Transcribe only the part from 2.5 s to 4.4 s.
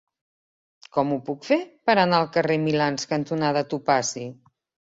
Milans cantonada Topazi?